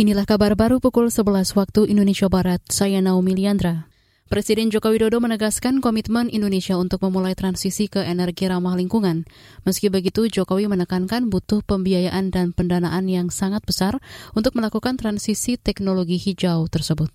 [0.00, 2.64] Inilah kabar baru pukul 11 waktu Indonesia Barat.
[2.72, 3.84] Saya Naomi Liandra.
[4.32, 9.28] Presiden Joko Widodo menegaskan komitmen Indonesia untuk memulai transisi ke energi ramah lingkungan.
[9.68, 14.00] Meski begitu, Jokowi menekankan butuh pembiayaan dan pendanaan yang sangat besar
[14.32, 17.12] untuk melakukan transisi teknologi hijau tersebut.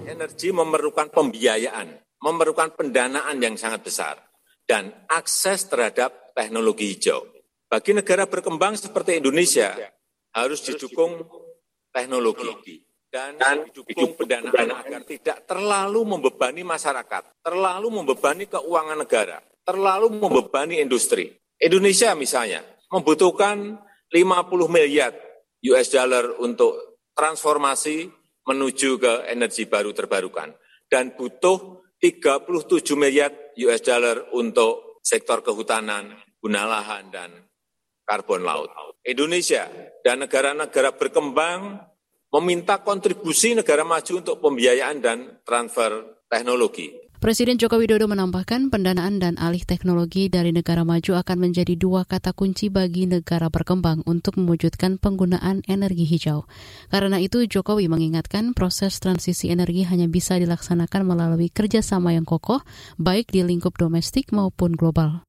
[0.00, 4.16] Energi memerlukan pembiayaan, memerlukan pendanaan yang sangat besar,
[4.64, 7.28] dan akses terhadap teknologi hijau.
[7.68, 9.76] Bagi negara berkembang seperti Indonesia,
[10.32, 11.28] harus didukung
[11.92, 12.82] teknologi
[13.12, 13.36] dan,
[13.68, 21.28] didukung pendanaan agar tidak terlalu membebani masyarakat, terlalu membebani keuangan negara, terlalu membebani industri.
[21.60, 23.76] Indonesia misalnya membutuhkan
[24.08, 24.16] 50
[24.72, 25.12] miliar
[25.68, 28.08] US dollar untuk transformasi
[28.48, 30.50] menuju ke energi baru terbarukan
[30.88, 32.48] dan butuh 37
[32.96, 33.30] miliar
[33.68, 37.30] US dollar untuk sektor kehutanan, guna lahan dan
[38.06, 38.70] karbon laut.
[39.02, 39.66] Indonesia
[40.06, 41.82] dan negara-negara berkembang
[42.32, 47.02] meminta kontribusi negara maju untuk pembiayaan dan transfer teknologi.
[47.22, 52.34] Presiden Joko Widodo menambahkan pendanaan dan alih teknologi dari negara maju akan menjadi dua kata
[52.34, 56.50] kunci bagi negara berkembang untuk mewujudkan penggunaan energi hijau.
[56.90, 62.58] Karena itu, Jokowi mengingatkan proses transisi energi hanya bisa dilaksanakan melalui kerjasama yang kokoh,
[62.98, 65.22] baik di lingkup domestik maupun global.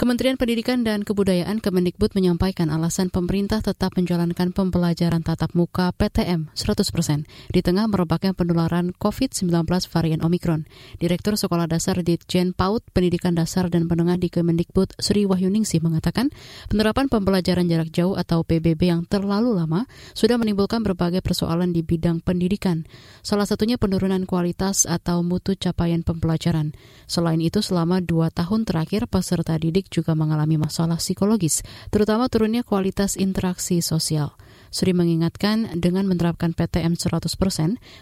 [0.00, 7.28] Kementerian Pendidikan dan Kebudayaan Kemendikbud menyampaikan alasan pemerintah tetap menjalankan pembelajaran tatap muka PTM 100%
[7.52, 9.52] di tengah merebaknya penularan COVID-19
[9.92, 10.64] varian Omikron.
[10.96, 16.32] Direktur Sekolah Dasar Ditjen PAUD Pendidikan Dasar dan Menengah di Kemendikbud Sri Wahyuningsih mengatakan
[16.72, 19.84] penerapan pembelajaran jarak jauh atau PBB yang terlalu lama
[20.16, 22.88] sudah menimbulkan berbagai persoalan di bidang pendidikan.
[23.20, 26.72] Salah satunya penurunan kualitas atau mutu capaian pembelajaran.
[27.04, 33.18] Selain itu, selama dua tahun terakhir peserta didik juga mengalami masalah psikologis, terutama turunnya kualitas
[33.18, 34.38] interaksi sosial.
[34.70, 37.26] Sri mengingatkan dengan menerapkan PTM 100%,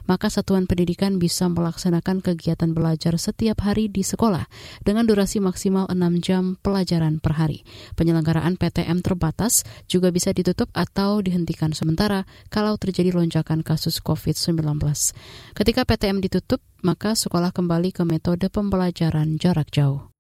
[0.05, 4.45] maka satuan pendidikan bisa melaksanakan kegiatan belajar setiap hari di sekolah
[4.85, 7.65] dengan durasi maksimal 6 jam pelajaran per hari.
[7.97, 14.61] Penyelenggaraan PTM terbatas juga bisa ditutup atau dihentikan sementara kalau terjadi lonjakan kasus COVID-19.
[15.57, 20.18] Ketika PTM ditutup, maka sekolah kembali ke metode pembelajaran jarak jauh.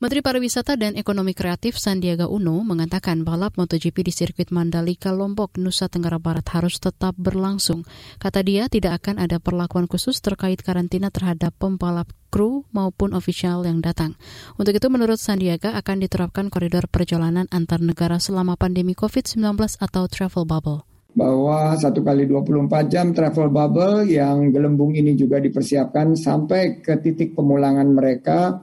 [0.00, 5.92] Menteri Pariwisata dan Ekonomi Kreatif Sandiaga Uno mengatakan balap MotoGP di sirkuit Mandalika Lombok, Nusa
[5.92, 7.84] Tenggara Barat harus tetap berlangsung.
[8.16, 13.84] Kata dia, tidak akan ada perlakuan khusus terkait karantina terhadap pembalap kru maupun ofisial yang
[13.84, 14.16] datang.
[14.56, 19.52] Untuk itu, menurut Sandiaga akan diterapkan koridor perjalanan antar negara selama pandemi COVID-19
[19.84, 26.14] atau travel bubble bahwa satu kali 24 jam travel bubble yang gelembung ini juga dipersiapkan
[26.14, 28.62] sampai ke titik pemulangan mereka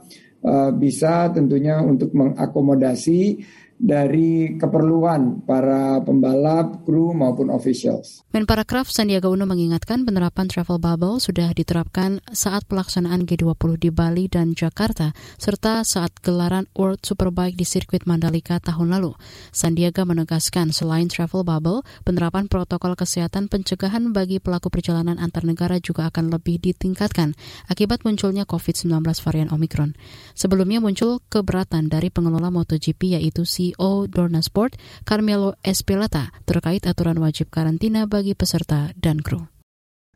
[0.78, 3.42] bisa tentunya untuk mengakomodasi
[3.78, 8.26] dari keperluan para pembalap, kru maupun officials.
[8.34, 14.58] Menparakraf Sandiaga Uno mengingatkan penerapan travel bubble sudah diterapkan saat pelaksanaan G20 di Bali dan
[14.58, 19.14] Jakarta serta saat gelaran World Superbike di sirkuit Mandalika tahun lalu.
[19.54, 26.10] Sandiaga menegaskan selain travel bubble, penerapan protokol kesehatan pencegahan bagi pelaku perjalanan antar negara juga
[26.10, 27.38] akan lebih ditingkatkan
[27.70, 29.94] akibat munculnya COVID-19 varian Omicron.
[30.34, 37.18] Sebelumnya muncul keberatan dari pengelola MotoGP yaitu si CEO Dorna Sport, Carmelo Espeleta, terkait aturan
[37.18, 39.50] wajib karantina bagi peserta dan kru.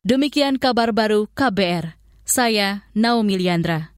[0.05, 1.97] Demikian kabar baru KBR.
[2.21, 3.89] Saya Naomi Liandra.